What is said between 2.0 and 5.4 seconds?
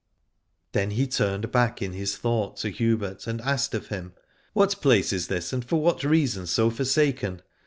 thought to Hubert, and asked of him. What place is